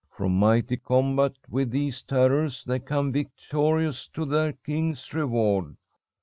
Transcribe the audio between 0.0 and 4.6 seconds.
From mighty combat with these terrors they come victorious to their